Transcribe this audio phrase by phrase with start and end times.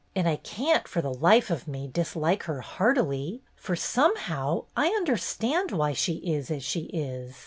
[0.15, 5.15] And I can't, for the life of me, dislike her heartily, for somehow I under
[5.15, 7.35] stand why she is as she is.